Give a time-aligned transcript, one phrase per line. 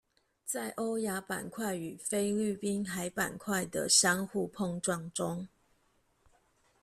[0.47, 5.47] 在歐亞板塊與菲律賓海板塊的相互碰撞中